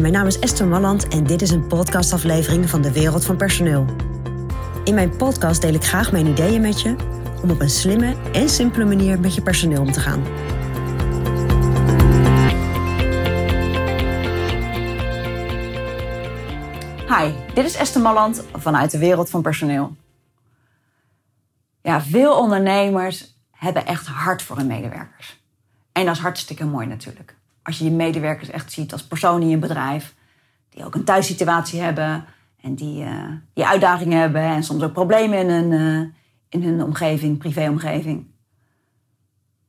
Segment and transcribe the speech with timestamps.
[0.00, 3.84] Mijn naam is Esther Malland en dit is een podcastaflevering van de Wereld van Personeel.
[4.84, 6.96] In mijn podcast deel ik graag mijn ideeën met je
[7.42, 10.22] om op een slimme en simpele manier met je personeel om te gaan.
[17.08, 19.96] Hi, dit is Esther Malland vanuit de Wereld van Personeel.
[21.82, 25.40] Ja, veel ondernemers hebben echt hart voor hun medewerkers.
[25.92, 29.48] En dat is hartstikke mooi natuurlijk als je je medewerkers echt ziet als personen in
[29.48, 30.14] je bedrijf,
[30.68, 32.24] die ook een thuissituatie hebben
[32.60, 36.08] en die, uh, die uitdagingen hebben en soms ook problemen in hun, uh,
[36.48, 38.30] in hun omgeving, privéomgeving.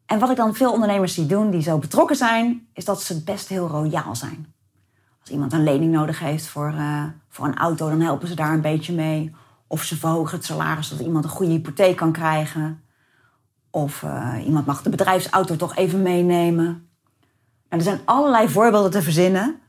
[0.06, 3.24] En wat ik dan veel ondernemers zie doen die zo betrokken zijn, is dat ze
[3.24, 4.54] best heel royaal zijn.
[5.22, 8.54] Als iemand een lening nodig heeft voor, uh, voor een auto, dan helpen ze daar
[8.54, 9.36] een beetje mee.
[9.68, 12.84] Of ze verhogen het salaris zodat iemand een goede hypotheek kan krijgen.
[13.70, 14.06] Of
[14.46, 16.88] iemand mag de bedrijfsauto toch even meenemen.
[17.74, 19.62] En er zijn allerlei voorbeelden te verzinnen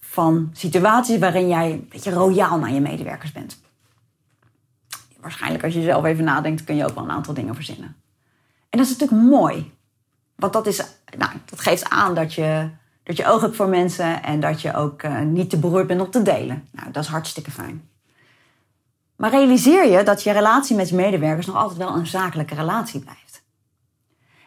[0.00, 3.60] van situaties waarin jij een beetje royaal naar je medewerkers bent.
[5.20, 7.96] Waarschijnlijk als je zelf even nadenkt, kun je ook wel een aantal dingen verzinnen.
[8.68, 9.72] En dat is natuurlijk mooi.
[10.36, 10.84] Want dat, is,
[11.18, 12.68] nou, dat geeft aan dat je,
[13.02, 16.00] dat je oog hebt voor mensen en dat je ook uh, niet te beroerd bent
[16.00, 16.68] om te delen.
[16.70, 17.88] Nou, dat is hartstikke fijn.
[19.16, 23.00] Maar realiseer je dat je relatie met je medewerkers nog altijd wel een zakelijke relatie
[23.00, 23.23] blijft.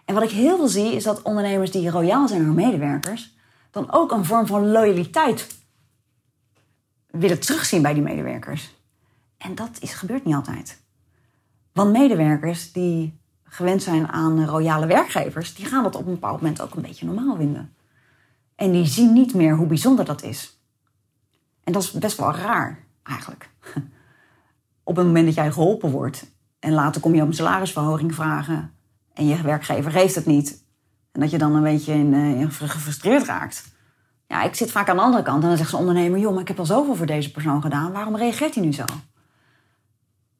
[0.08, 3.36] En wat ik heel veel zie, is dat ondernemers die royaal zijn naar medewerkers,
[3.72, 5.47] dan ook een vorm van loyaliteit
[7.08, 8.75] willen terugzien bij die medewerkers.
[9.38, 10.81] En dat is, gebeurt niet altijd.
[11.73, 16.61] Want medewerkers die gewend zijn aan royale werkgevers, die gaan dat op een bepaald moment
[16.61, 17.75] ook een beetje normaal vinden.
[18.55, 20.61] En die zien niet meer hoe bijzonder dat is.
[21.64, 23.49] En dat is best wel raar, eigenlijk.
[24.83, 28.75] Op het moment dat jij geholpen wordt en later kom je om salarisverhoging vragen
[29.17, 30.63] en je werkgever geeft het niet.
[31.11, 33.63] En dat je dan een beetje in, uh, gefrustreerd raakt.
[34.27, 36.41] Ja, ik zit vaak aan de andere kant en dan zegt ze ondernemer: joh, maar
[36.41, 38.86] ik heb al zoveel voor deze persoon gedaan, waarom reageert hij nu zo?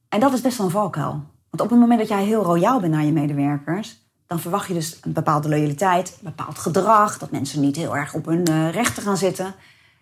[0.10, 1.12] En dat is best wel een valkuil.
[1.50, 4.74] Want op het moment dat jij heel royaal bent naar je medewerkers, dan verwacht je
[4.74, 8.72] dus een bepaalde loyaliteit, een bepaald gedrag, dat mensen niet heel erg op hun uh,
[8.72, 9.56] rechten gaan zitten.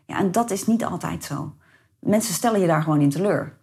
[0.05, 1.55] Ja, en dat is niet altijd zo.
[1.99, 3.57] Mensen stellen je daar gewoon in teleur.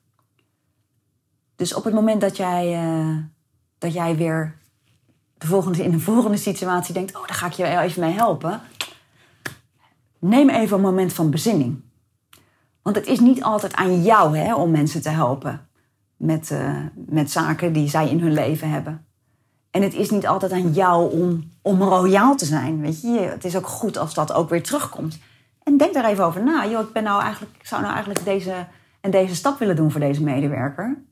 [1.56, 3.16] Dus op het moment dat jij, uh,
[3.78, 4.58] dat jij weer
[5.42, 8.60] de volgende, in de volgende situatie denkt: Oh, daar ga ik je even mee helpen.
[10.18, 11.80] Neem even een moment van bezinning.
[12.82, 15.68] Want het is niet altijd aan jou hè, om mensen te helpen
[16.16, 19.06] met, uh, met zaken die zij in hun leven hebben.
[19.70, 22.80] En het is niet altijd aan jou om, om royaal te zijn.
[22.80, 23.18] Weet je?
[23.18, 25.18] Het is ook goed als dat ook weer terugkomt.
[25.62, 26.64] En denk daar even over na.
[26.64, 28.66] Yo, ik, ben nou eigenlijk, zou nou eigenlijk deze
[29.00, 31.02] en deze stap willen doen voor deze medewerker.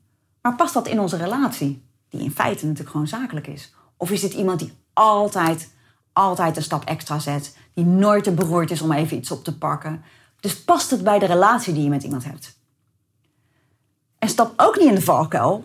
[0.41, 1.85] Maar past dat in onze relatie?
[2.09, 3.73] Die in feite natuurlijk gewoon zakelijk is.
[4.01, 5.69] Of is dit iemand die altijd,
[6.13, 7.57] altijd een stap extra zet?
[7.73, 10.03] Die nooit te beroerd is om even iets op te pakken?
[10.39, 12.57] Dus past het bij de relatie die je met iemand hebt?
[14.17, 15.63] En stap ook niet in de valkuil.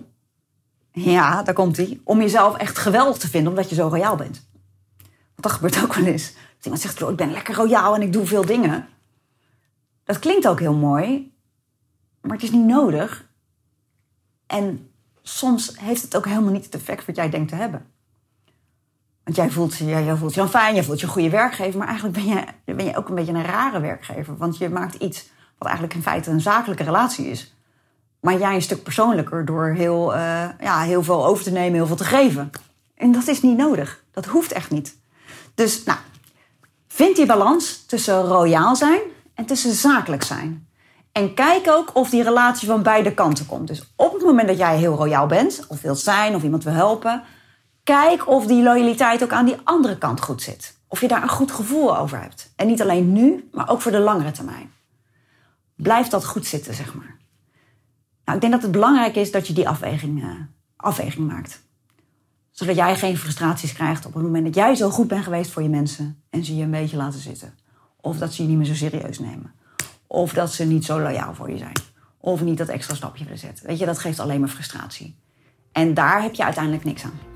[0.93, 2.01] Ja, daar komt hij.
[2.05, 4.47] Om jezelf echt geweldig te vinden omdat je zo royaal bent.
[5.03, 6.33] Want dat gebeurt ook wel eens.
[6.33, 8.89] Dat iemand zegt, ik ben lekker royaal en ik doe veel dingen.
[10.05, 11.35] Dat klinkt ook heel mooi.
[12.21, 13.29] Maar het is niet nodig.
[14.47, 14.91] En
[15.23, 17.95] soms heeft het ook helemaal niet het effect wat jij denkt te hebben.
[19.26, 21.78] Want jij voelt, jij, jij voelt je fijn, je voelt je een goede werkgever.
[21.78, 24.37] Maar eigenlijk ben je, ben je ook een beetje een rare werkgever.
[24.37, 25.28] Want je maakt iets
[25.59, 27.54] wat eigenlijk in feite een zakelijke relatie is.
[28.20, 31.87] Maar jij een stuk persoonlijker door heel, uh, ja, heel veel over te nemen, heel
[31.87, 32.50] veel te geven.
[32.94, 34.03] En dat is niet nodig.
[34.10, 34.97] Dat hoeft echt niet.
[35.54, 35.98] Dus nou,
[36.88, 39.00] vind die balans tussen royaal zijn
[39.34, 40.69] en tussen zakelijk zijn.
[41.12, 43.69] En kijk ook of die relatie van beide kanten komt.
[43.69, 46.72] Dus op het moment dat jij heel royaal bent, of wilt zijn, of iemand wil
[46.72, 47.22] helpen,
[47.87, 50.79] Kijk of die loyaliteit ook aan die andere kant goed zit.
[50.89, 52.53] Of je daar een goed gevoel over hebt.
[52.57, 54.73] En niet alleen nu, maar ook voor de langere termijn.
[55.75, 57.17] Blijf dat goed zitten, zeg maar.
[58.25, 60.31] Nou, ik denk dat het belangrijk is dat je die afweging, uh,
[60.77, 61.63] afweging maakt.
[62.51, 65.62] Zodat jij geen frustraties krijgt op het moment dat jij zo goed bent geweest voor
[65.62, 67.59] je mensen en ze je een beetje laten zitten.
[68.00, 69.55] Of dat ze je niet meer zo serieus nemen.
[70.06, 71.81] Of dat ze niet zo loyaal voor je zijn.
[72.19, 73.67] Of niet dat extra stapje willen zetten.
[73.67, 75.19] Weet je, dat geeft alleen maar frustratie.
[75.73, 77.36] En daar heb je uiteindelijk niks aan.